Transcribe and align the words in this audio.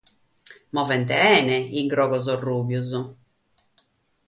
Movent 0.77 1.05
bene 1.11 1.59
sos 1.67 1.91
grogu-rujos. 1.93 2.97